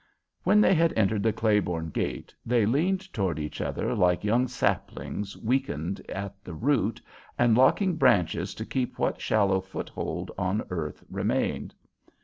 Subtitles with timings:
[0.41, 5.37] When they had entered the Claiborne gate, they leaned toward each other like young saplings
[5.37, 6.99] weakened at the root
[7.37, 11.75] and locking branches to keep what shallow foothold on earth remained.